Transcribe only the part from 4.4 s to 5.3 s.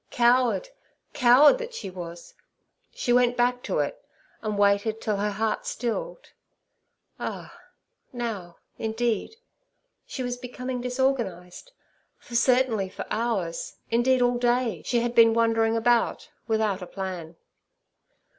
and waited till her